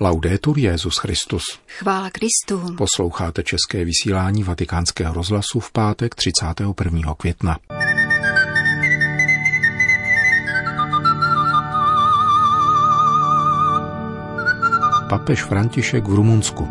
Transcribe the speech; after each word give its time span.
Laudetur 0.00 0.58
Jezus 0.58 0.96
Christus. 0.98 1.42
Chvála 1.68 2.10
Kristu. 2.10 2.74
Posloucháte 2.76 3.42
české 3.42 3.84
vysílání 3.84 4.42
Vatikánského 4.42 5.14
rozhlasu 5.14 5.60
v 5.60 5.72
pátek 5.72 6.14
31. 6.14 7.14
května. 7.14 7.58
Papež 15.08 15.42
František 15.42 16.04
v 16.04 16.14
Rumunsku. 16.14 16.68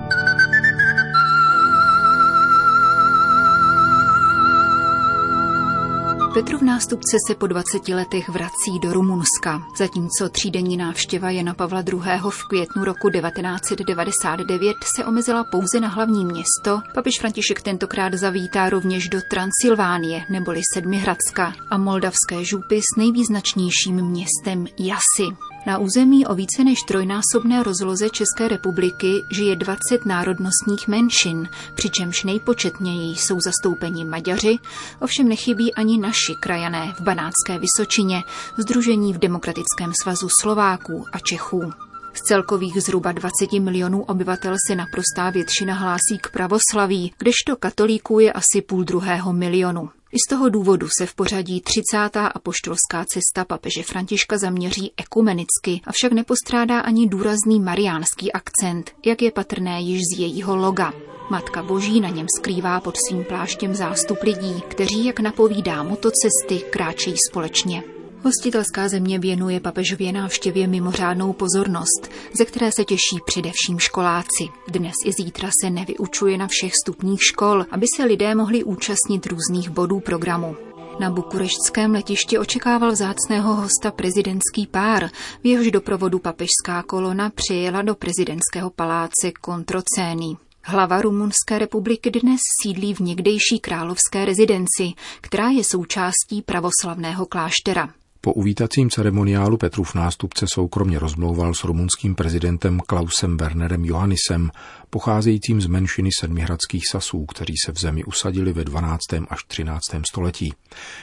Petrův 6.36 6.62
nástupce 6.62 7.18
se 7.28 7.36
po 7.36 7.48
20 7.48 7.88
letech 7.88 8.30
vrací 8.30 8.80
do 8.82 8.94
Rumunska. 8.94 9.62
Zatímco 9.78 10.30
třídenní 10.32 10.78
návštěva 10.78 11.30
Jana 11.30 11.54
Pavla 11.54 11.84
II. 11.92 12.00
v 12.30 12.48
květnu 12.48 12.84
roku 12.84 13.10
1999 13.10 14.76
se 14.96 15.06
omezila 15.06 15.44
pouze 15.44 15.80
na 15.80 15.88
hlavní 15.88 16.26
město, 16.26 16.82
papež 16.94 17.20
František 17.20 17.62
tentokrát 17.62 18.14
zavítá 18.14 18.70
rovněž 18.70 19.10
do 19.10 19.20
Transylvánie 19.30 20.26
neboli 20.30 20.62
Sedmihradska 20.74 21.54
a 21.72 21.78
moldavské 21.78 22.46
župy 22.46 22.82
s 22.82 22.98
nejvýznačnějším 22.98 23.96
městem 23.96 24.66
Jasy. 24.80 25.55
Na 25.66 25.78
území 25.78 26.28
o 26.28 26.36
více 26.36 26.64
než 26.64 26.80
trojnásobné 26.88 27.64
rozloze 27.64 28.10
České 28.10 28.48
republiky 28.48 29.24
žije 29.32 29.56
20 29.56 30.06
národnostních 30.06 30.88
menšin, 30.88 31.50
přičemž 31.76 32.24
nejpočetněji 32.24 33.16
jsou 33.16 33.40
zastoupeni 33.40 34.06
Maďaři, 34.06 34.58
ovšem 35.02 35.28
nechybí 35.28 35.74
ani 35.74 35.98
naši 35.98 36.36
krajané 36.40 36.94
v 36.98 37.02
Banátské 37.02 37.60
Vysočině, 37.60 38.24
Združení 38.58 39.14
v 39.14 39.18
Demokratickém 39.18 39.94
svazu 40.04 40.28
Slováků 40.42 41.06
a 41.12 41.20
Čechů. 41.20 41.72
Z 42.14 42.22
celkových 42.22 42.82
zhruba 42.82 43.12
20 43.12 43.52
milionů 43.60 44.04
obyvatel 44.04 44.56
se 44.68 44.76
naprostá 44.76 45.30
většina 45.30 45.74
hlásí 45.74 46.20
k 46.22 46.30
pravoslaví, 46.32 47.14
kdežto 47.18 47.56
katolíků 47.60 48.20
je 48.20 48.34
asi 48.34 48.62
půl 48.62 48.84
druhého 48.84 49.34
milionu. 49.34 49.90
I 50.16 50.18
z 50.18 50.30
toho 50.30 50.50
důvodu 50.50 50.88
se 50.98 51.06
v 51.06 51.16
pořadí 51.16 51.62
30. 51.62 52.18
apoštolská 52.18 53.06
cesta 53.06 53.46
papeže 53.46 53.84
Františka 53.84 54.38
zaměří 54.38 54.92
ekumenicky, 54.98 55.82
avšak 55.84 56.12
nepostrádá 56.12 56.80
ani 56.80 57.08
důrazný 57.08 57.60
mariánský 57.60 58.32
akcent, 58.32 58.92
jak 59.06 59.22
je 59.22 59.32
patrné 59.32 59.82
již 59.82 60.00
z 60.00 60.20
jejího 60.20 60.56
loga. 60.56 60.94
Matka 61.30 61.64
Boží 61.64 62.02
na 62.02 62.10
něm 62.10 62.26
skrývá 62.38 62.80
pod 62.80 62.96
svým 63.10 63.24
pláštěm 63.24 63.76
zástup 63.76 64.24
lidí, 64.24 64.64
kteří, 64.68 65.06
jak 65.06 65.20
napovídá 65.20 65.84
motocesty, 65.84 66.60
kráčejí 66.70 67.16
společně. 67.30 67.84
Hostitelská 68.26 68.88
země 68.88 69.20
věnuje 69.20 69.60
papežově 69.60 70.12
návštěvě 70.12 70.68
mimořádnou 70.68 71.34
pozornost, 71.34 72.12
ze 72.34 72.46
které 72.46 72.72
se 72.72 72.86
těší 72.86 73.20
především 73.26 73.80
školáci. 73.80 74.48
Dnes 74.68 74.94
i 75.06 75.12
zítra 75.12 75.50
se 75.62 75.70
nevyučuje 75.70 76.38
na 76.38 76.48
všech 76.48 76.72
stupních 76.84 77.20
škol, 77.24 77.66
aby 77.72 77.86
se 77.96 78.04
lidé 78.04 78.36
mohli 78.36 78.64
účastnit 78.64 79.26
různých 79.26 79.70
bodů 79.70 80.00
programu. 80.00 80.56
Na 81.00 81.10
bukureštském 81.10 81.92
letišti 81.92 82.38
očekával 82.38 82.92
vzácného 82.92 83.56
hosta 83.56 83.92
prezidentský 83.92 84.68
pár, 84.68 85.10
v 85.44 85.48
jehož 85.48 85.72
doprovodu 85.72 86.20
papežská 86.20 86.84
kolona 86.84 87.30
přijela 87.30 87.82
do 87.82 87.96
prezidentského 87.96 88.70
paláce 88.70 89.32
Kontrocény. 89.42 90.38
Hlava 90.64 91.02
Rumunské 91.02 91.60
republiky 91.60 92.12
dnes 92.12 92.40
sídlí 92.64 92.94
v 92.94 93.00
někdejší 93.00 93.60
královské 93.62 94.26
rezidenci, 94.26 94.94
která 95.22 95.50
je 95.50 95.64
součástí 95.64 96.42
pravoslavného 96.46 97.26
kláštera. 97.26 97.90
Po 98.26 98.34
uvítacím 98.34 98.90
ceremoniálu 98.90 99.58
Petrův 99.58 99.96
nástupce 99.96 100.46
soukromě 100.54 101.00
rozmlouval 101.00 101.54
s 101.54 101.64
rumunským 101.64 102.16
prezidentem 102.16 102.80
Klausem 102.88 103.38
Wernerem 103.38 103.86
Johannisem, 103.86 104.52
pocházejícím 104.90 105.62
z 105.62 105.68
menšiny 105.68 106.10
sedmihradských 106.20 106.84
sasů, 106.92 107.26
kteří 107.26 107.54
se 107.66 107.72
v 107.72 107.80
zemi 107.80 108.04
usadili 108.04 108.54
ve 108.54 108.64
12. 108.64 109.00
až 109.30 109.44
13. 109.44 109.86
století. 110.10 110.54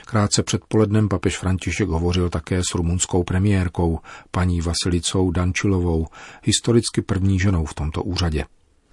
Krátce 0.04 0.42
před 0.42 0.62
polednem 0.68 1.08
papež 1.08 1.38
František 1.38 1.88
hovořil 1.88 2.28
také 2.28 2.60
s 2.60 2.74
rumunskou 2.74 3.24
premiérkou, 3.24 3.98
paní 4.30 4.60
Vasilicou 4.60 5.30
Dančilovou, 5.30 6.06
historicky 6.42 7.02
první 7.02 7.38
ženou 7.38 7.64
v 7.64 7.74
tomto 7.74 8.02
úřadě. 8.02 8.44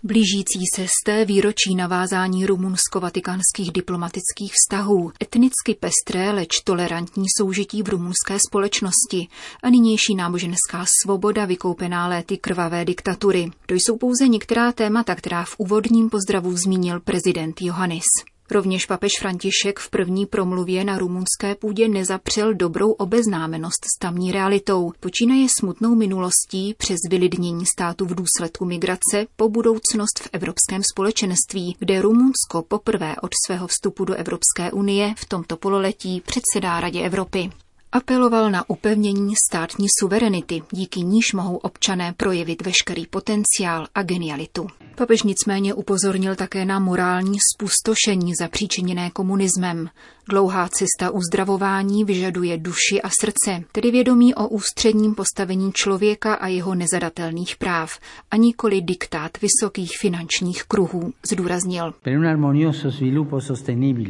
Blížící 0.04 0.60
se 0.76 0.86
z 0.88 1.06
té 1.06 1.26
výročí 1.26 1.76
navázání 1.76 2.46
rumunsko-vatikánských 2.46 3.72
diplomatických 3.72 4.54
vztahů, 4.54 5.12
etnicky 5.24 5.76
pestré, 5.80 6.32
leč 6.32 6.50
tolerantní 6.64 7.26
soužití 7.38 7.84
v 7.84 7.90
rumunské 7.90 8.38
společnosti 8.48 9.28
a 9.64 9.70
nynější 9.70 10.16
náboženská 10.16 10.86
svoboda 11.04 11.46
vykoupená 11.46 12.08
léty 12.08 12.38
krvavé 12.38 12.86
diktatury. 12.86 13.52
To 13.66 13.74
jsou 13.74 13.98
pouze 13.98 14.28
některá 14.28 14.72
témata, 14.72 15.16
která 15.16 15.44
v 15.44 15.56
úvodním 15.58 16.10
pozdravu 16.10 16.58
zmínil 16.58 17.00
prezident 17.00 17.62
Johannis. 17.62 18.39
Rovněž 18.52 18.86
papež 18.86 19.12
František 19.20 19.80
v 19.80 19.90
první 19.90 20.26
promluvě 20.26 20.84
na 20.84 20.98
rumunské 20.98 21.56
půdě 21.56 21.88
nezapřel 21.88 22.54
dobrou 22.54 22.92
obeznámenost 22.92 23.86
s 23.96 24.00
tamní 24.00 24.32
realitou. 24.32 24.92
Počínaje 25.00 25.48
smutnou 25.60 25.96
minulostí 25.96 26.76
přes 26.78 26.98
vylidnění 27.10 27.66
státu 27.66 28.06
v 28.06 28.16
důsledku 28.16 28.66
migrace 28.66 29.28
po 29.36 29.50
budoucnost 29.50 30.20
v 30.22 30.30
Evropském 30.34 30.82
společenství, 30.94 31.76
kde 31.80 32.02
Rumunsko 32.02 32.62
poprvé 32.68 33.16
od 33.22 33.32
svého 33.46 33.68
vstupu 33.68 34.06
do 34.06 34.14
Evropské 34.14 34.72
unie 34.72 35.14
v 35.18 35.26
tomto 35.26 35.58
pololetí 35.58 36.22
předsedá 36.22 36.80
Radě 36.80 37.02
Evropy. 37.02 37.50
Apeloval 37.92 38.52
na 38.52 38.70
upevnění 38.70 39.34
státní 39.50 39.88
suverenity, 40.00 40.64
díky 40.72 41.00
níž 41.00 41.34
mohou 41.34 41.56
občané 41.56 42.14
projevit 42.18 42.62
veškerý 42.62 43.08
potenciál 43.08 43.88
a 43.96 44.04
genialitu. 44.04 44.68
Papež 44.96 45.24
nicméně 45.24 45.74
upozornil 45.74 46.36
také 46.36 46.66
na 46.66 46.80
morální 46.80 47.38
spustošení 47.54 48.34
zapříčiněné 48.40 49.10
komunismem. 49.10 49.90
Dlouhá 50.30 50.70
cesta 50.70 51.10
uzdravování 51.12 52.04
vyžaduje 52.04 52.58
duši 52.58 53.02
a 53.04 53.10
srdce, 53.22 53.64
tedy 53.72 53.92
vědomí 53.92 54.36
o 54.36 54.48
ústředním 54.48 55.16
postavení 55.16 55.72
člověka 55.74 56.34
a 56.34 56.48
jeho 56.48 56.76
nezadatelných 56.76 57.56
práv, 57.56 58.00
a 58.32 58.36
nikoli 58.36 58.82
diktát 58.82 59.32
vysokých 59.42 59.92
finančních 60.02 60.64
kruhů, 60.64 61.14
zdůraznil. 61.30 61.94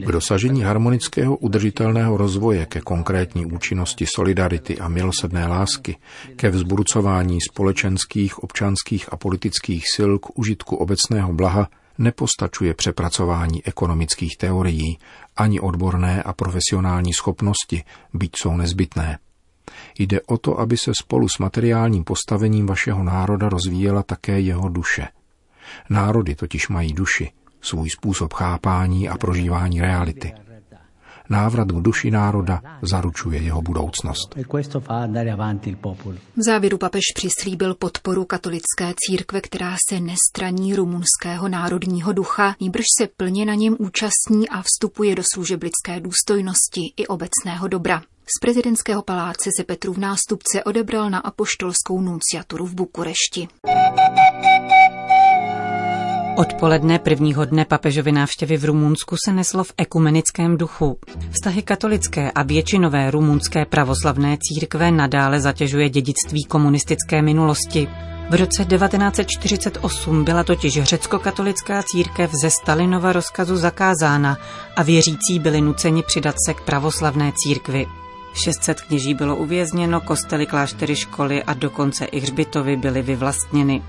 K 0.06 0.12
dosažení 0.12 0.62
harmonického 0.62 1.38
udržitelného 1.38 2.18
rozvoje 2.18 2.66
ke 2.66 2.82
konkrétní 2.82 3.46
účinnosti 3.46 4.06
solidarity 4.16 4.80
a 4.80 4.88
milosedné 4.88 5.48
lásky, 5.48 5.98
ke 6.36 6.50
vzburucování 6.50 7.40
společenských, 7.42 8.44
občanských 8.44 9.14
a 9.14 9.18
politických 9.18 9.84
sil 9.96 10.12
k 10.20 10.40
užitku 10.40 10.76
obecného 10.76 11.34
blaha 11.34 11.68
nepostačuje 12.00 12.74
přepracování 12.74 13.66
ekonomických 13.66 14.38
teorií, 14.38 15.00
ani 15.38 15.60
odborné 15.60 16.24
a 16.24 16.34
profesionální 16.34 17.14
schopnosti, 17.14 17.84
byť 18.14 18.32
jsou 18.38 18.58
nezbytné. 18.58 19.20
Jde 20.00 20.22
o 20.22 20.38
to, 20.38 20.60
aby 20.60 20.78
se 20.78 20.92
spolu 21.02 21.30
s 21.30 21.38
materiálním 21.40 22.04
postavením 22.04 22.66
vašeho 22.66 23.04
národa 23.04 23.50
rozvíjela 23.50 24.04
také 24.04 24.40
jeho 24.40 24.70
duše. 24.70 25.08
Národy 25.90 26.36
totiž 26.36 26.70
mají 26.70 26.94
duši, 26.94 27.32
svůj 27.62 27.90
způsob 27.90 28.34
chápání 28.34 29.10
a 29.10 29.18
prožívání 29.18 29.82
reality. 29.82 30.34
Návrat 31.30 31.68
k 31.68 31.82
duši 31.82 32.12
národa 32.12 32.62
zaručuje 32.82 33.42
jeho 33.42 33.62
budoucnost. 33.62 34.36
V 36.36 36.42
závěru 36.42 36.78
papež 36.78 37.04
přislíbil 37.16 37.76
podporu 37.76 38.26
katolické 38.26 38.94
církve, 38.98 39.42
která 39.42 39.76
se 39.90 40.00
nestraní 40.00 40.76
rumunského 40.76 41.48
národního 41.48 42.14
ducha, 42.14 42.56
níbrž 42.60 42.86
se 43.00 43.08
plně 43.18 43.46
na 43.46 43.54
něm 43.56 43.76
účastní 43.80 44.50
a 44.50 44.62
vstupuje 44.62 45.16
do 45.16 45.24
služeb 45.34 45.64
lidské 45.64 46.00
důstojnosti 46.00 46.94
i 46.98 47.08
obecného 47.08 47.68
dobra. 47.68 48.02
Z 48.38 48.40
prezidentského 48.42 49.02
paláce 49.02 49.50
se 49.58 49.64
Petru 49.64 49.94
v 49.94 49.98
nástupce 49.98 50.64
odebral 50.64 51.10
na 51.10 51.20
apoštolskou 51.20 52.02
nunciaturu 52.02 52.66
v 52.66 52.74
Bukurešti. 52.74 53.48
Odpoledne 56.40 57.00
prvního 57.00 57.46
dne 57.46 57.66
papežovy 57.66 58.12
návštěvy 58.12 58.58
v 58.58 58.66
Rumunsku 58.66 59.16
se 59.26 59.34
neslo 59.34 59.64
v 59.64 59.74
ekumenickém 59.78 60.58
duchu. 60.58 61.00
Vztahy 61.32 61.62
katolické 61.62 62.32
a 62.32 62.44
většinové 62.44 63.12
rumunské 63.12 63.66
pravoslavné 63.66 64.38
církve 64.42 64.92
nadále 64.92 65.42
zatěžuje 65.42 65.90
dědictví 65.90 66.44
komunistické 66.44 67.22
minulosti. 67.22 67.88
V 68.30 68.34
roce 68.34 68.66
1948 68.66 70.24
byla 70.24 70.44
totiž 70.44 70.84
řecko-katolická 70.84 71.84
církev 71.84 72.32
ze 72.42 72.50
Stalinova 72.50 73.14
rozkazu 73.14 73.58
zakázána 73.58 74.38
a 74.76 74.84
věřící 74.84 75.40
byli 75.40 75.62
nuceni 75.62 76.04
přidat 76.04 76.36
se 76.46 76.54
k 76.54 76.62
pravoslavné 76.62 77.32
církvi. 77.36 77.86
600 78.34 78.82
kněží 78.82 79.14
bylo 79.14 79.36
uvězněno, 79.36 80.02
kostely, 80.02 80.46
kláštery, 80.46 80.96
školy 80.96 81.44
a 81.44 81.54
dokonce 81.54 82.06
i 82.06 82.20
hřbitovy 82.20 82.76
byly 82.76 83.02
vyvlastněny. 83.02 83.82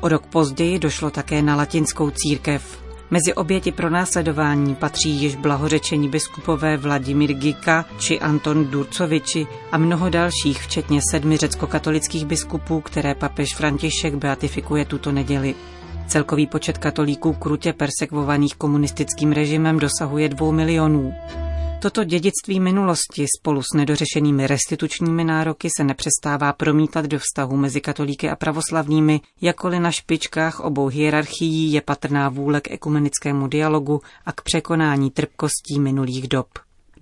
O 0.00 0.08
rok 0.08 0.26
později 0.26 0.78
došlo 0.78 1.10
také 1.10 1.42
na 1.42 1.56
latinskou 1.56 2.10
církev. 2.10 2.86
Mezi 3.10 3.34
oběti 3.34 3.72
pro 3.72 3.90
následování 3.90 4.74
patří 4.74 5.10
již 5.10 5.36
blahořečení 5.36 6.08
biskupové 6.08 6.76
Vladimír 6.76 7.32
Gika 7.32 7.84
či 7.98 8.20
Anton 8.20 8.64
Durcoviči 8.64 9.46
a 9.72 9.78
mnoho 9.78 10.10
dalších, 10.10 10.62
včetně 10.62 11.00
sedmi 11.10 11.36
řecko-katolických 11.36 12.26
biskupů, 12.26 12.80
které 12.80 13.14
papež 13.14 13.54
František 13.54 14.14
beatifikuje 14.14 14.84
tuto 14.84 15.12
neděli. 15.12 15.54
Celkový 16.06 16.46
počet 16.46 16.78
katolíků 16.78 17.32
krutě 17.32 17.72
persekvovaných 17.72 18.56
komunistickým 18.56 19.32
režimem 19.32 19.78
dosahuje 19.78 20.28
dvou 20.28 20.52
milionů. 20.52 21.14
Toto 21.86 22.04
dědictví 22.04 22.60
minulosti 22.60 23.26
spolu 23.38 23.62
s 23.62 23.66
nedořešenými 23.74 24.46
restitučními 24.46 25.24
nároky 25.24 25.68
se 25.76 25.84
nepřestává 25.84 26.52
promítat 26.52 27.04
do 27.04 27.18
vztahu 27.18 27.56
mezi 27.56 27.80
katolíky 27.80 28.30
a 28.30 28.36
pravoslavnými, 28.36 29.20
jakkoliv 29.40 29.80
na 29.80 29.90
špičkách 29.90 30.60
obou 30.60 30.86
hierarchií 30.86 31.72
je 31.72 31.80
patrná 31.80 32.28
vůle 32.28 32.60
k 32.60 32.70
ekumenickému 32.70 33.46
dialogu 33.46 34.00
a 34.24 34.32
k 34.32 34.40
překonání 34.40 35.10
trpkostí 35.10 35.80
minulých 35.80 36.28
dob. 36.28 36.48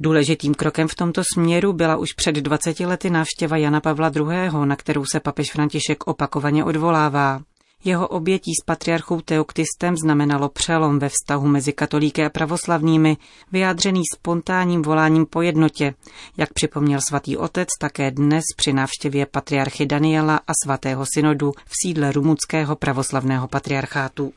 Důležitým 0.01 0.55
krokem 0.55 0.89
v 0.89 0.95
tomto 0.95 1.23
směru 1.35 1.73
byla 1.73 1.97
už 1.97 2.13
před 2.13 2.35
20 2.35 2.81
lety 2.81 3.11
návštěva 3.11 3.57
Jana 3.57 3.81
Pavla 3.81 4.13
II., 4.17 4.51
na 4.65 4.77
kterou 4.77 5.05
se 5.13 5.21
papež 5.21 5.53
František 5.53 6.07
opakovaně 6.07 6.65
odvolává. 6.65 7.41
Jeho 7.85 8.09
obětí 8.09 8.51
s 8.63 8.65
patriarchou 8.65 9.21
Teoktistem 9.21 9.97
znamenalo 9.97 10.49
přelom 10.49 10.99
ve 10.99 11.09
vztahu 11.09 11.47
mezi 11.49 11.73
katolíky 11.73 12.25
a 12.25 12.31
pravoslavnými, 12.31 13.17
vyjádřený 13.53 14.03
spontánním 14.15 14.83
voláním 14.83 15.27
po 15.27 15.43
jednotě, 15.43 15.95
jak 16.37 16.53
připomněl 16.53 17.01
svatý 17.09 17.37
otec 17.37 17.69
také 17.81 18.11
dnes 18.11 18.45
při 18.57 18.73
návštěvě 18.73 19.27
patriarchy 19.27 19.87
Daniela 19.87 20.41
a 20.47 20.53
svatého 20.65 21.05
synodu 21.15 21.53
v 21.67 21.73
sídle 21.83 22.13
rumunského 22.13 22.77
pravoslavného 22.77 23.49
patriarchátu. 23.49 24.33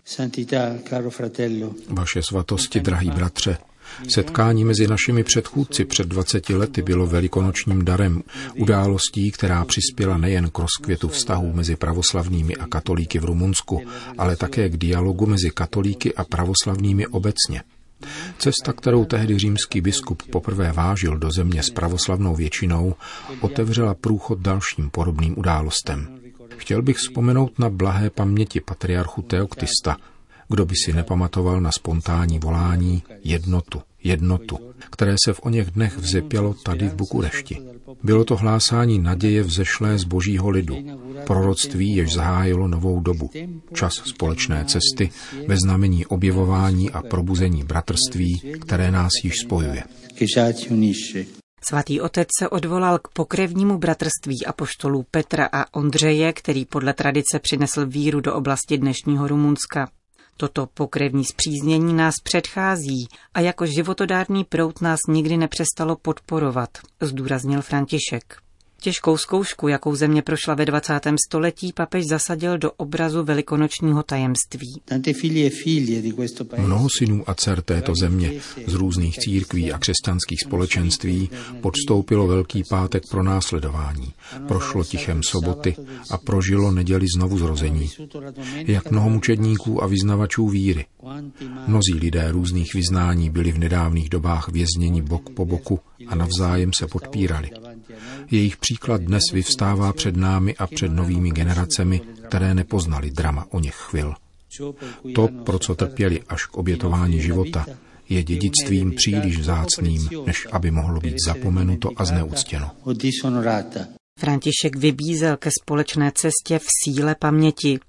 Vaše 1.90 2.24
svatosti, 2.24 2.80
drahý 2.80 3.12
bratře, 3.12 3.58
Setkání 4.10 4.66
mezi 4.66 4.88
našimi 4.88 5.24
předchůdci 5.24 5.86
před 5.86 6.08
20 6.08 6.50
lety 6.50 6.82
bylo 6.82 7.08
velikonočním 7.08 7.86
darem, 7.86 8.24
událostí, 8.56 9.32
která 9.32 9.66
přispěla 9.66 10.18
nejen 10.18 10.50
k 10.50 10.60
rozkvětu 10.60 11.08
vztahů 11.08 11.54
mezi 11.54 11.76
pravoslavnými 11.76 12.56
a 12.56 12.68
katolíky 12.68 13.20
v 13.20 13.26
Rumunsku, 13.26 13.82
ale 14.18 14.36
také 14.36 14.70
k 14.70 14.78
dialogu 14.78 15.26
mezi 15.26 15.50
katolíky 15.50 16.16
a 16.16 16.24
pravoslavnými 16.24 17.08
obecně. 17.08 17.64
Cesta, 18.38 18.74
kterou 18.74 19.06
tehdy 19.06 19.40
římský 19.40 19.82
biskup 19.82 20.24
poprvé 20.32 20.72
vážil 20.72 21.18
do 21.18 21.32
země 21.32 21.64
s 21.64 21.70
pravoslavnou 21.70 22.36
většinou, 22.36 22.96
otevřela 23.42 23.94
průchod 23.94 24.40
dalším 24.40 24.90
podobným 24.90 25.40
událostem. 25.40 26.20
Chtěl 26.58 26.82
bych 26.82 26.98
vzpomenout 26.98 27.60
na 27.60 27.70
blahé 27.70 28.10
paměti 28.10 28.62
patriarchu 28.62 29.22
Teoktista, 29.22 29.98
kdo 30.50 30.66
by 30.66 30.76
si 30.86 30.94
nepamatoval 30.94 31.62
na 31.62 31.72
spontánní 31.72 32.40
volání 32.40 33.04
jednotu, 33.24 33.82
jednotu, 34.04 34.58
které 34.92 35.16
se 35.26 35.34
v 35.34 35.40
oněch 35.44 35.72
dnech 35.72 35.98
vzepělo 35.98 36.54
tady 36.54 36.90
v 36.90 36.96
Bukurešti. 36.96 37.62
Bylo 38.04 38.26
to 38.26 38.36
hlásání 38.36 39.00
naděje 39.00 39.44
vzešlé 39.44 39.98
z 39.98 40.04
božího 40.04 40.50
lidu, 40.50 40.78
proroctví, 41.28 41.96
jež 41.96 42.14
zahájilo 42.14 42.68
novou 42.68 43.00
dobu, 43.00 43.30
čas 43.74 43.94
společné 43.94 44.66
cesty 44.66 45.10
ve 45.48 45.58
znamení 45.58 46.06
objevování 46.06 46.92
a 46.92 47.02
probuzení 47.02 47.64
bratrství, 47.64 48.42
které 48.62 48.92
nás 48.92 49.12
již 49.24 49.34
spojuje. 49.46 49.84
Svatý 51.70 52.02
otec 52.02 52.28
se 52.40 52.50
odvolal 52.50 53.00
k 53.00 53.08
pokrevnímu 53.08 53.78
bratrství 53.78 54.46
apoštolů 54.46 55.06
Petra 55.12 55.50
a 55.52 55.74
Ondřeje, 55.74 56.34
který 56.34 56.66
podle 56.66 56.94
tradice 56.94 57.40
přinesl 57.40 57.86
víru 57.86 58.22
do 58.22 58.36
oblasti 58.36 58.78
dnešního 58.78 59.28
Rumunska. 59.28 59.88
Toto 60.38 60.68
pokrevní 60.74 61.26
zpříznění 61.26 61.94
nás 61.94 62.14
předchází 62.24 63.08
a 63.34 63.40
jako 63.40 63.66
životodárný 63.66 64.44
prout 64.44 64.82
nás 64.82 65.00
nikdy 65.10 65.38
nepřestalo 65.38 65.96
podporovat, 65.96 66.70
zdůraznil 67.02 67.62
František. 67.62 68.47
Těžkou 68.82 69.18
zkoušku, 69.18 69.68
jakou 69.68 69.96
země 69.96 70.22
prošla 70.22 70.56
ve 70.56 70.66
20. 70.66 70.94
století, 71.28 71.74
papež 71.74 72.06
zasadil 72.06 72.58
do 72.58 72.72
obrazu 72.72 73.24
velikonočního 73.24 74.04
tajemství. 74.04 74.82
E 74.92 76.62
Mnoho 76.62 76.88
synů 76.98 77.24
a 77.28 77.34
dcer 77.34 77.62
této 77.62 77.94
země 77.96 78.34
z 78.68 78.74
různých 78.74 79.18
církví 79.18 79.72
a 79.72 79.78
křesťanských 79.78 80.40
společenství 80.46 81.30
podstoupilo 81.62 82.28
Velký 82.28 82.64
pátek 82.70 83.04
pro 83.12 83.24
následování, 83.24 84.14
prošlo 84.48 84.84
tichem 84.84 85.24
soboty 85.24 85.76
a 86.10 86.18
prožilo 86.18 86.72
neděli 86.72 87.06
znovu 87.18 87.38
zrození. 87.38 87.92
Jak 88.68 88.92
mnoho 88.92 89.10
mučedníků 89.10 89.84
a 89.84 89.88
vyznavačů 89.88 90.50
víry. 90.50 90.86
Mnozí 91.68 91.94
lidé 91.94 92.32
různých 92.32 92.74
vyznání 92.74 93.30
byli 93.30 93.52
v 93.52 93.58
nedávných 93.58 94.10
dobách 94.10 94.50
vězněni 94.50 95.02
bok 95.02 95.30
po 95.30 95.46
boku 95.46 95.80
a 96.08 96.16
navzájem 96.16 96.72
se 96.80 96.88
podpírali. 96.88 97.50
Jejich 98.32 98.58
příklad 98.58 99.02
dnes 99.02 99.24
vyvstává 99.34 99.94
před 99.94 100.16
námi 100.16 100.56
a 100.56 100.68
před 100.68 100.92
novými 100.92 101.32
generacemi, 101.32 102.02
které 102.28 102.54
nepoznali 102.54 103.12
drama 103.12 103.46
o 103.50 103.60
něch 103.60 103.76
chvil. 103.76 104.14
To, 105.16 105.28
pro 105.28 105.60
co 105.60 105.76
trpěli 105.76 106.22
až 106.30 106.46
k 106.46 106.58
obětování 106.58 107.22
života, 107.22 107.66
je 108.10 108.24
dědictvím 108.24 108.94
příliš 108.96 109.38
vzácným, 109.38 110.10
než 110.26 110.48
aby 110.52 110.72
mohlo 110.72 111.00
být 111.00 111.16
zapomenuto 111.28 111.90
a 111.98 112.06
zneuctěno. 112.06 112.72
František 114.20 114.76
vybízel 114.76 115.38
ke 115.38 115.50
společné 115.62 116.12
cestě 116.16 116.60
v 116.60 116.66
síle 116.84 117.16
paměti, 117.16 117.80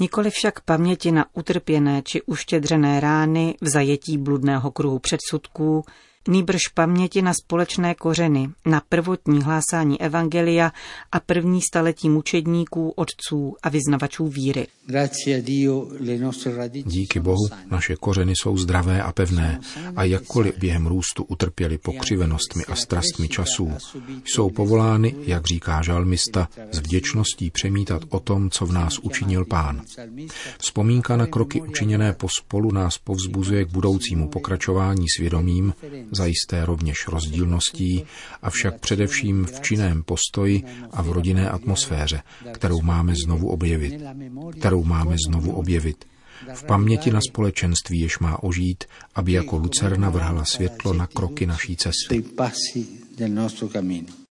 nikoli 0.00 0.30
však 0.30 0.60
paměti 0.60 1.12
na 1.12 1.26
utrpěné 1.32 2.02
či 2.02 2.22
uštědřené 2.22 3.00
rány 3.00 3.54
v 3.60 3.68
zajetí 3.68 4.18
bludného 4.18 4.70
kruhu 4.70 4.98
předsudků, 4.98 5.84
nýbrž 6.28 6.68
paměti 6.74 7.22
na 7.22 7.34
společné 7.34 7.94
kořeny, 7.94 8.48
na 8.66 8.82
prvotní 8.88 9.42
hlásání 9.42 10.00
evangelia 10.00 10.72
a 11.12 11.20
první 11.20 11.62
staletí 11.62 12.08
mučedníků, 12.08 12.90
otců 12.90 13.56
a 13.62 13.68
vyznavačů 13.68 14.28
víry. 14.28 14.66
Díky 16.84 17.20
Bohu 17.20 17.48
naše 17.70 17.96
kořeny 17.96 18.32
jsou 18.36 18.56
zdravé 18.56 19.02
a 19.02 19.12
pevné 19.12 19.60
a 19.96 20.04
jakkoliv 20.04 20.58
během 20.58 20.86
růstu 20.86 21.24
utrpěli 21.24 21.78
pokřivenostmi 21.78 22.64
a 22.64 22.74
strastmi 22.74 23.28
časů, 23.28 23.72
jsou 24.24 24.50
povolány, 24.50 25.14
jak 25.20 25.46
říká 25.46 25.82
žalmista, 25.82 26.48
s 26.72 26.78
vděčností 26.78 27.50
přemítat 27.50 28.02
o 28.08 28.20
tom, 28.20 28.50
co 28.50 28.66
v 28.66 28.72
nás 28.72 28.98
učinil 28.98 29.44
Pán. 29.44 29.82
Vzpomínka 30.58 31.16
na 31.16 31.26
kroky 31.26 31.62
učiněné 31.62 32.12
pospolu 32.12 32.72
nás 32.72 32.98
povzbuzuje 32.98 33.64
k 33.64 33.70
budoucímu 33.70 34.28
pokračování 34.28 35.06
svědomím, 35.16 35.74
zajisté 36.12 36.64
rovněž 36.64 37.08
rozdílností, 37.08 38.04
avšak 38.42 38.80
především 38.80 39.44
v 39.44 39.60
činném 39.60 40.02
postoji 40.02 40.62
a 40.90 41.02
v 41.02 41.12
rodinné 41.12 41.50
atmosféře, 41.50 42.22
kterou 42.52 42.80
máme 42.80 43.14
znovu 43.24 43.48
objevit, 43.48 44.02
kterou 44.58 44.84
máme 44.84 45.16
znovu 45.28 45.52
objevit, 45.52 46.04
v 46.54 46.64
paměti 46.64 47.10
na 47.10 47.20
společenství, 47.20 48.00
jež 48.00 48.18
má 48.18 48.42
ožít, 48.42 48.84
aby 49.14 49.32
jako 49.32 49.56
lucerna 49.56 50.10
vrhala 50.10 50.44
světlo 50.44 50.92
na 50.92 51.06
kroky 51.06 51.46
naší 51.46 51.76
cesty. 51.76 52.24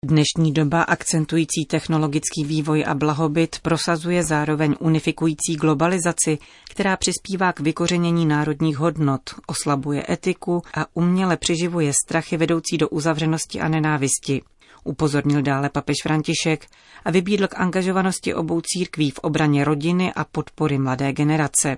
Dnešní 0.08 0.52
doba 0.52 0.82
akcentující 0.82 1.66
technologický 1.68 2.46
vývoj 2.46 2.84
a 2.88 2.94
blahobyt 2.94 3.60
prosazuje 3.62 4.24
zároveň 4.24 4.76
unifikující 4.80 5.56
globalizaci, 5.56 6.38
která 6.70 6.98
přispívá 6.98 7.54
k 7.54 7.60
vykořenění 7.60 8.26
národních 8.26 8.78
hodnot, 8.78 9.22
oslabuje 9.48 10.06
etiku 10.10 10.62
a 10.74 10.86
uměle 10.94 11.38
přiživuje 11.38 11.92
strachy 12.06 12.38
vedoucí 12.38 12.78
do 12.78 12.90
uzavřenosti 12.90 13.62
a 13.62 13.68
nenávisti. 13.68 14.42
Upozornil 14.84 15.42
dále 15.42 15.70
papež 15.70 15.96
František 16.04 16.66
a 17.06 17.12
vybídl 17.12 17.48
k 17.48 17.60
angažovanosti 17.60 18.34
obou 18.34 18.62
církví 18.62 19.12
v 19.12 19.20
obraně 19.20 19.64
rodiny 19.64 20.14
a 20.14 20.24
podpory 20.24 20.78
mladé 20.78 21.14
generace. 21.14 21.78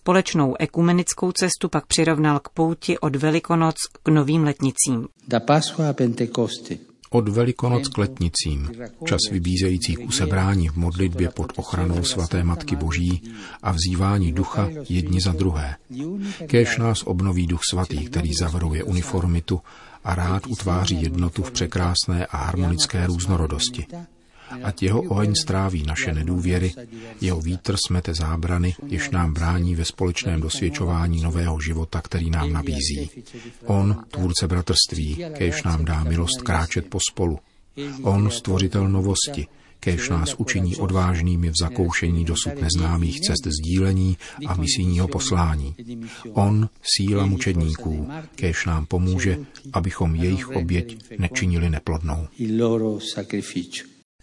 Společnou 0.00 0.54
ekumenickou 0.58 1.32
cestu 1.32 1.68
pak 1.68 1.86
přirovnal 1.86 2.40
k 2.40 2.48
pouti 2.48 2.98
od 2.98 3.16
Velikonoc 3.16 3.76
k 4.02 4.08
novým 4.08 4.44
letnicím. 4.44 5.08
Da 5.28 5.40
Pasqua 5.40 5.90
a 5.90 5.92
Pentecoste 5.92 6.89
od 7.10 7.28
Velikonoc 7.28 7.88
k 7.88 7.98
letnicím, 7.98 8.70
čas 9.04 9.20
vybízející 9.30 9.96
k 9.96 10.08
usebrání 10.08 10.68
v 10.68 10.76
modlitbě 10.76 11.28
pod 11.28 11.52
ochranou 11.56 12.04
svaté 12.04 12.44
Matky 12.44 12.76
Boží 12.76 13.22
a 13.62 13.72
vzývání 13.72 14.32
ducha 14.32 14.68
jedni 14.88 15.20
za 15.20 15.32
druhé. 15.32 15.76
Kéž 16.46 16.78
nás 16.78 17.02
obnoví 17.02 17.46
duch 17.46 17.60
svatý, 17.70 18.04
který 18.04 18.30
zavruje 18.40 18.84
uniformitu 18.84 19.60
a 20.04 20.14
rád 20.14 20.46
utváří 20.46 21.02
jednotu 21.02 21.42
v 21.42 21.50
překrásné 21.50 22.26
a 22.26 22.36
harmonické 22.36 23.06
různorodosti. 23.06 23.86
Ať 24.62 24.82
jeho 24.82 25.02
oheň 25.02 25.34
stráví 25.34 25.82
naše 25.82 26.12
nedůvěry, 26.12 26.72
jeho 27.20 27.40
vítr 27.40 27.76
smete 27.86 28.14
zábrany, 28.14 28.74
jež 28.86 29.10
nám 29.10 29.34
brání 29.34 29.74
ve 29.74 29.84
společném 29.84 30.40
dosvědčování 30.40 31.22
nového 31.22 31.60
života, 31.60 32.00
který 32.00 32.30
nám 32.30 32.52
nabízí. 32.52 33.10
On, 33.66 34.04
tvůrce 34.10 34.48
bratrství, 34.48 35.24
kež 35.38 35.62
nám 35.62 35.84
dá 35.84 36.04
milost 36.04 36.42
kráčet 36.42 36.86
pospolu. 36.86 37.38
On, 38.02 38.30
stvořitel 38.30 38.88
novosti, 38.88 39.46
kéž 39.80 40.08
nás 40.08 40.34
učiní 40.38 40.76
odvážnými 40.76 41.50
v 41.50 41.58
zakoušení 41.60 42.24
dosud 42.24 42.52
neznámých 42.60 43.20
cest 43.20 43.46
sdílení 43.46 44.16
a 44.46 44.54
misijního 44.54 45.08
poslání. 45.08 45.74
On, 46.32 46.68
síla 46.82 47.26
mučedníků, 47.26 48.08
kéž 48.34 48.66
nám 48.66 48.86
pomůže, 48.86 49.38
abychom 49.72 50.14
jejich 50.14 50.48
oběť 50.48 51.18
nečinili 51.18 51.70
neplodnou. 51.70 52.28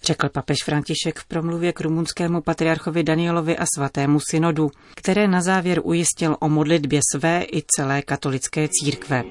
Řekl 0.04 0.30
papež 0.30 0.58
František 0.64 1.20
v 1.20 1.26
promluvě 1.26 1.74
k 1.74 1.82
rumunskému 1.82 2.42
patriarchovi 2.42 3.04
Danielovi 3.04 3.58
a 3.58 3.66
svatému 3.76 4.20
synodu, 4.30 4.72
které 4.96 5.28
na 5.28 5.42
závěr 5.42 5.80
ujistil 5.84 6.38
o 6.40 6.50
modlitbě 6.50 7.02
své 7.16 7.44
i 7.44 7.64
celé 7.76 8.02
katolické 8.02 8.68
církve. 8.72 9.24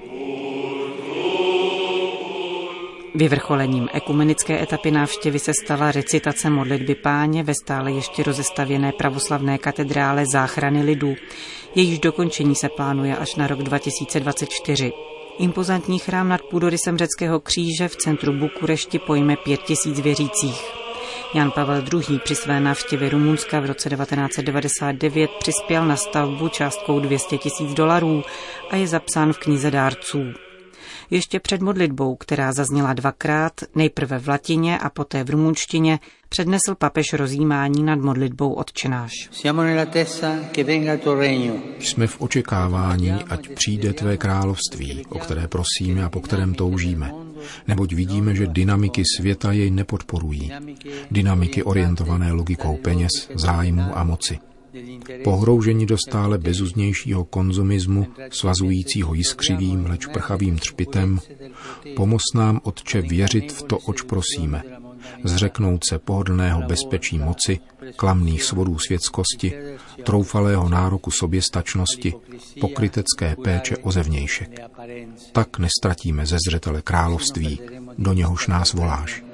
Vyvrcholením 3.15 3.89
ekumenické 3.93 4.63
etapy 4.63 4.91
návštěvy 4.91 5.39
se 5.39 5.53
stala 5.65 5.93
recitace 5.93 6.51
modlitby 6.51 6.95
páně 6.95 7.43
ve 7.43 7.55
stále 7.55 7.93
ještě 7.93 8.23
rozestavěné 8.23 8.93
pravoslavné 8.93 9.59
katedrále 9.59 10.25
záchrany 10.33 10.83
lidů. 10.83 11.15
Jejíž 11.75 11.99
dokončení 11.99 12.55
se 12.55 12.69
plánuje 12.69 13.17
až 13.17 13.35
na 13.35 13.47
rok 13.47 13.63
2024. 13.63 14.93
Impozantní 15.39 15.99
chrám 15.99 16.29
nad 16.29 16.43
půdorysem 16.43 16.99
řeckého 16.99 17.41
kříže 17.41 17.89
v 17.89 17.97
centru 17.97 18.33
Bukurešti 18.33 18.99
pojme 18.99 19.37
pět 19.37 19.63
tisíc 19.63 20.01
věřících. 20.01 20.65
Jan 21.35 21.51
Pavel 21.51 21.85
II. 21.93 22.19
při 22.19 22.35
své 22.35 22.61
návštěvě 22.61 23.09
Rumunska 23.09 23.61
v 23.61 23.67
roce 23.67 23.91
1999 23.91 25.31
přispěl 25.39 25.87
na 25.87 25.97
stavbu 25.97 26.49
částkou 26.49 27.01
200 27.01 27.39
tisíc 27.39 27.75
dolarů 27.75 28.23
a 28.71 28.77
je 28.77 28.87
zapsán 28.87 29.33
v 29.33 29.39
knize 29.39 29.71
dárců. 29.71 30.46
Ještě 31.11 31.41
před 31.41 31.63
modlitbou, 31.63 32.17
která 32.17 32.53
zazněla 32.53 32.93
dvakrát, 32.93 33.53
nejprve 33.75 34.19
v 34.19 34.29
latině 34.29 34.79
a 34.79 34.91
poté 34.91 35.25
v 35.25 35.31
rumunštině, 35.31 35.99
přednesl 36.29 36.75
papež 36.79 37.13
rozjímání 37.13 37.83
nad 37.83 37.99
modlitbou 37.99 38.53
odčenáš. 38.53 39.13
Jsme 41.79 42.07
v 42.07 42.21
očekávání, 42.21 43.13
ať 43.13 43.49
přijde 43.49 43.93
tvé 43.93 44.17
království, 44.17 45.07
o 45.09 45.19
které 45.19 45.49
prosíme 45.49 46.05
a 46.05 46.11
po 46.11 46.21
kterém 46.21 46.55
toužíme. 46.55 47.13
Neboť 47.69 47.93
vidíme, 47.93 48.35
že 48.35 48.47
dynamiky 48.47 49.03
světa 49.17 49.53
jej 49.53 49.71
nepodporují. 49.71 50.53
Dynamiky 51.11 51.63
orientované 51.63 52.33
logikou 52.33 52.77
peněz, 52.77 53.31
zájmu 53.35 53.99
a 53.99 54.05
moci. 54.05 54.39
Pohroužení 55.25 55.87
do 55.87 55.99
stále 56.09 56.39
bezuznějšího 56.39 57.25
konzumismu, 57.25 58.07
svazujícího 58.31 59.15
jiskřivým, 59.15 59.87
leč 59.87 60.07
prchavým 60.07 60.59
třpitem, 60.59 61.21
pomoz 61.97 62.23
nám, 62.35 62.61
Otče, 62.63 63.03
věřit 63.03 63.53
v 63.53 63.63
to, 63.63 63.79
oč 63.79 64.03
prosíme, 64.03 64.63
zřeknout 65.25 65.85
se 65.85 65.99
pohodlného 65.99 66.63
bezpečí 66.63 67.19
moci, 67.19 67.59
klamných 67.97 68.43
svodů 68.43 68.79
světskosti, 68.79 69.53
troufalého 70.05 70.69
nároku 70.69 71.11
soběstačnosti, 71.11 72.15
pokrytecké 72.61 73.37
péče 73.45 73.77
o 73.77 73.93
zevnějšek. 73.93 74.61
Tak 75.33 75.59
nestratíme 75.59 76.27
ze 76.27 76.37
zřetele 76.49 76.83
království, 76.83 77.61
do 77.99 78.13
něhož 78.13 78.47
nás 78.47 78.73
voláš. 78.73 79.25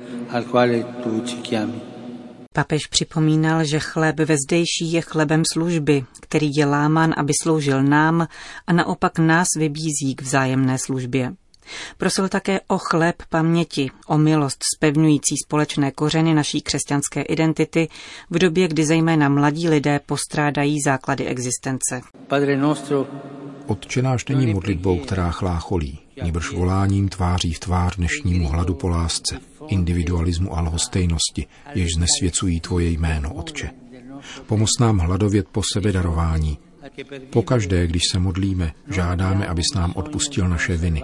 Papež 2.52 2.86
připomínal, 2.86 3.64
že 3.64 3.78
chléb 3.78 4.20
ve 4.20 4.36
zdejší 4.46 4.92
je 4.92 5.00
chlebem 5.00 5.42
služby, 5.52 6.04
který 6.20 6.50
je 6.56 6.66
láman, 6.66 7.14
aby 7.16 7.32
sloužil 7.42 7.82
nám 7.82 8.28
a 8.66 8.72
naopak 8.72 9.18
nás 9.18 9.46
vybízí 9.58 10.14
k 10.14 10.22
vzájemné 10.22 10.78
službě. 10.78 11.32
Prosil 11.98 12.28
také 12.28 12.60
o 12.66 12.78
chléb 12.78 13.22
paměti, 13.28 13.90
o 14.06 14.18
milost 14.18 14.58
spevňující 14.76 15.34
společné 15.46 15.90
kořeny 15.90 16.34
naší 16.34 16.60
křesťanské 16.60 17.22
identity 17.22 17.88
v 18.30 18.38
době, 18.38 18.68
kdy 18.68 18.86
zejména 18.86 19.28
mladí 19.28 19.68
lidé 19.68 20.00
postrádají 20.06 20.80
základy 20.84 21.26
existence. 21.26 22.00
Otče 23.66 24.02
náš 24.02 24.26
není 24.26 24.54
modlitbou, 24.54 24.98
která 24.98 25.30
chlácholí, 25.30 25.98
níbrž 26.22 26.52
voláním 26.52 27.08
tváří 27.08 27.52
v 27.52 27.58
tvář 27.58 27.96
dnešnímu 27.96 28.48
hladu 28.48 28.74
po 28.74 28.88
lásce, 28.88 29.38
individualismu 29.68 30.56
a 30.56 30.60
lhostejnosti, 30.60 31.46
jež 31.74 31.88
znesvěcují 31.96 32.60
tvoje 32.60 32.90
jméno, 32.90 33.34
Otče. 33.34 33.70
Pomoz 34.46 34.70
nám 34.80 34.98
hladovět 34.98 35.48
po 35.48 35.62
sebedarování. 35.72 36.58
Pokaždé, 37.30 37.86
když 37.86 38.02
se 38.12 38.18
modlíme, 38.18 38.72
žádáme, 38.90 39.46
abys 39.46 39.66
nám 39.74 39.92
odpustil 39.96 40.48
naše 40.48 40.76
viny. 40.76 41.02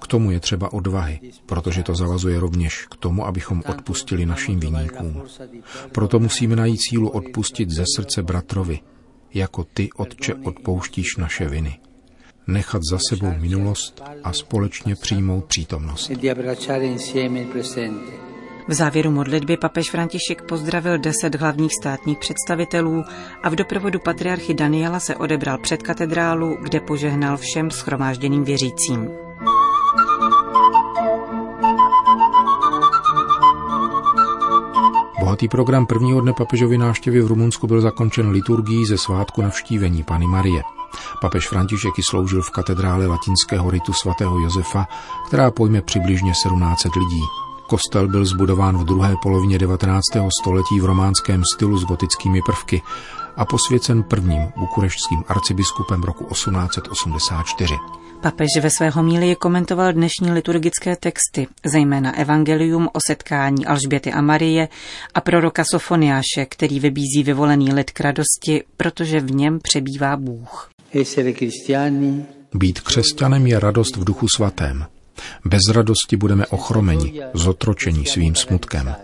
K 0.00 0.06
tomu 0.06 0.30
je 0.30 0.40
třeba 0.40 0.72
odvahy, 0.72 1.20
protože 1.46 1.82
to 1.82 1.94
zavazuje 1.94 2.40
rovněž 2.40 2.86
k 2.86 2.96
tomu, 2.96 3.26
abychom 3.26 3.62
odpustili 3.66 4.26
našim 4.26 4.60
viníkům. 4.60 5.22
Proto 5.92 6.18
musíme 6.18 6.56
najít 6.56 6.80
sílu 6.88 7.08
odpustit 7.08 7.70
ze 7.70 7.84
srdce 7.96 8.22
bratrovi, 8.22 8.80
jako 9.34 9.64
ty, 9.64 9.88
Otče, 9.96 10.34
odpouštíš 10.34 11.16
naše 11.16 11.48
viny 11.48 11.78
nechat 12.46 12.82
za 12.90 12.98
sebou 13.08 13.34
minulost 13.40 14.02
a 14.24 14.32
společně 14.32 14.96
přijmout 14.96 15.44
přítomnost. 15.44 16.10
V 18.68 18.72
závěru 18.74 19.10
modlitby 19.10 19.56
papež 19.56 19.90
František 19.90 20.42
pozdravil 20.48 20.98
deset 20.98 21.34
hlavních 21.34 21.72
státních 21.80 22.18
představitelů 22.18 23.04
a 23.42 23.48
v 23.48 23.54
doprovodu 23.54 23.98
patriarchy 23.98 24.54
Daniela 24.54 25.00
se 25.00 25.16
odebral 25.16 25.58
před 25.58 25.82
katedrálu, 25.82 26.58
kde 26.62 26.80
požehnal 26.80 27.36
všem 27.36 27.70
schromážděným 27.70 28.44
věřícím. 28.44 29.08
Bohatý 35.20 35.48
program 35.48 35.86
prvního 35.86 36.20
dne 36.20 36.32
papežovy 36.32 36.78
návštěvy 36.78 37.20
v 37.20 37.26
Rumunsku 37.26 37.66
byl 37.66 37.80
zakončen 37.80 38.30
liturgií 38.30 38.86
ze 38.86 38.98
svátku 38.98 39.42
navštívení 39.42 40.02
Pany 40.02 40.26
Marie. 40.26 40.62
Papež 41.20 41.48
František 41.48 41.98
ji 41.98 42.04
sloužil 42.10 42.42
v 42.42 42.50
katedrále 42.50 43.06
latinského 43.06 43.70
ritu 43.70 43.92
svatého 43.92 44.38
Josefa, 44.38 44.86
která 45.26 45.50
pojme 45.50 45.82
přibližně 45.82 46.32
17 46.42 46.84
lidí. 46.96 47.22
Kostel 47.66 48.08
byl 48.08 48.24
zbudován 48.24 48.78
v 48.78 48.84
druhé 48.84 49.14
polovině 49.22 49.58
19. 49.58 50.02
století 50.40 50.80
v 50.80 50.84
románském 50.84 51.42
stylu 51.54 51.78
s 51.78 51.84
gotickými 51.84 52.42
prvky 52.42 52.82
a 53.36 53.44
posvěcen 53.44 54.02
prvním 54.02 54.42
bukureštským 54.56 55.24
arcibiskupem 55.28 56.02
roku 56.02 56.24
1884. 56.24 57.74
Papež 58.22 58.48
ve 58.60 58.70
své 58.70 58.90
homílii 58.90 59.36
komentoval 59.36 59.92
dnešní 59.92 60.32
liturgické 60.32 60.96
texty, 60.96 61.46
zejména 61.64 62.16
Evangelium 62.16 62.88
o 62.92 62.98
setkání 63.06 63.66
Alžběty 63.66 64.12
a 64.12 64.20
Marie 64.20 64.68
a 65.14 65.20
proroka 65.20 65.64
Sofoniáše, 65.70 66.46
který 66.48 66.80
vybízí 66.80 67.22
vyvolený 67.22 67.72
lid 67.72 67.90
k 67.90 68.00
radosti, 68.00 68.64
protože 68.76 69.20
v 69.20 69.34
něm 69.34 69.58
přebývá 69.62 70.16
Bůh. 70.16 70.70
Být 72.54 72.80
křesťanem 72.80 73.46
je 73.46 73.60
radost 73.60 73.96
v 73.96 74.04
duchu 74.04 74.26
svatém. 74.36 74.86
Bez 75.44 75.60
radosti 75.72 76.16
budeme 76.16 76.46
ochromeni, 76.46 77.20
zotročeni 77.34 78.06
svým 78.06 78.34
smutkem. 78.34 78.94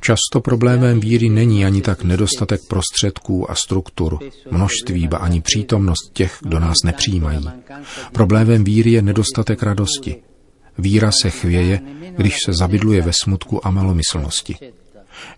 Často 0.00 0.40
problémem 0.40 1.00
víry 1.00 1.28
není 1.28 1.64
ani 1.64 1.82
tak 1.82 2.04
nedostatek 2.04 2.60
prostředků 2.68 3.50
a 3.50 3.54
struktur, 3.54 4.18
množství, 4.50 5.08
ba 5.08 5.18
ani 5.18 5.40
přítomnost 5.40 6.10
těch, 6.12 6.38
kdo 6.42 6.58
nás 6.58 6.76
nepřijímají. 6.84 7.50
Problémem 8.12 8.64
víry 8.64 8.90
je 8.90 9.02
nedostatek 9.02 9.62
radosti. 9.62 10.16
Víra 10.78 11.10
se 11.22 11.30
chvěje, 11.30 11.80
když 12.16 12.36
se 12.44 12.52
zabydluje 12.52 13.02
ve 13.02 13.12
smutku 13.12 13.66
a 13.66 13.70
malomyslnosti. 13.70 14.56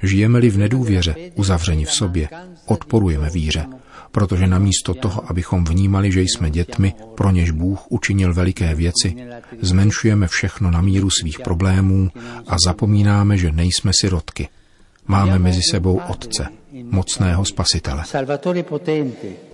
Žijeme-li 0.02 0.50
v 0.50 0.58
nedůvěře, 0.58 1.14
uzavřeni 1.34 1.84
v 1.84 1.92
sobě, 1.92 2.28
odporujeme 2.70 3.30
víře 3.30 3.66
protože 4.12 4.46
namísto 4.46 4.94
toho, 4.94 5.30
abychom 5.30 5.64
vnímali, 5.64 6.12
že 6.12 6.20
jsme 6.20 6.50
dětmi, 6.50 6.94
pro 7.14 7.30
něž 7.30 7.50
Bůh 7.50 7.90
učinil 7.90 8.34
veliké 8.34 8.74
věci, 8.74 9.16
zmenšujeme 9.60 10.28
všechno 10.28 10.70
na 10.70 10.80
míru 10.80 11.10
svých 11.10 11.40
problémů 11.40 12.10
a 12.48 12.56
zapomínáme, 12.66 13.36
že 13.36 13.52
nejsme 13.52 13.92
sirotky. 14.00 14.48
Máme 15.06 15.38
mezi 15.38 15.60
sebou 15.70 16.00
Otce, 16.08 16.46
mocného 16.82 17.44
spasitele. 17.44 18.04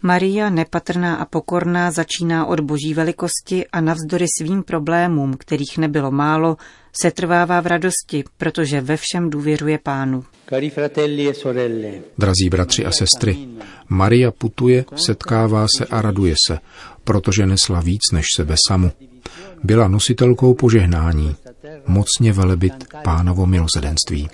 Maria, 0.03 0.51
nepatrná 0.51 1.17
a 1.17 1.25
pokorná, 1.25 1.91
začíná 1.91 2.47
od 2.47 2.61
boží 2.61 2.95
velikosti 2.95 3.67
a 3.67 3.81
navzdory 3.81 4.27
svým 4.41 4.63
problémům, 4.63 5.35
kterých 5.39 5.79
nebylo 5.79 6.11
málo, 6.11 6.57
se 7.03 7.11
trvává 7.11 7.61
v 7.61 7.67
radosti, 7.67 8.25
protože 8.37 8.81
ve 8.81 8.97
všem 8.97 9.31
důvěřuje 9.31 9.79
pánu. 9.79 10.25
E 10.53 10.71
Drazí 12.19 12.49
bratři 12.51 12.85
a 12.85 12.91
sestry, 12.91 13.39
Maria 13.89 14.31
putuje, 14.31 14.85
setkává 14.97 15.67
se 15.77 15.87
a 15.87 16.03
raduje 16.03 16.35
se, 16.47 16.59
protože 17.05 17.47
nesla 17.47 17.81
víc 17.81 18.01
než 18.13 18.27
sebe 18.37 18.55
samu. 18.69 18.93
Byla 19.63 19.89
nositelkou 19.89 20.55
požehnání, 20.55 21.37
mocně 21.87 22.33
velebit 22.33 22.73
pánovo 23.05 23.47
milosedenství. 23.47 24.29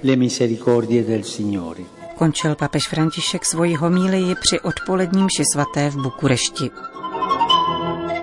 Končil 2.15 2.55
papež 2.55 2.83
František 2.89 3.45
svoji 3.45 3.75
homílii 3.75 4.35
při 4.35 4.61
odpoledním 4.61 5.27
ši 5.37 5.43
svaté 5.53 5.91
v 5.91 5.97
Bukurešti. 5.97 6.71